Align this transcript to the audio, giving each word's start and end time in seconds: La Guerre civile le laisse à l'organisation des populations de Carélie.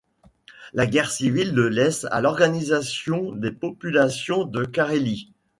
La 0.73 0.87
Guerre 0.87 1.11
civile 1.11 1.53
le 1.53 1.69
laisse 1.69 2.07
à 2.09 2.21
l'organisation 2.21 3.33
des 3.33 3.51
populations 3.51 4.45
de 4.45 4.65
Carélie. 4.65 5.31